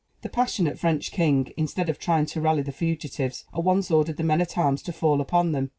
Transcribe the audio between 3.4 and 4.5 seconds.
at once ordered the men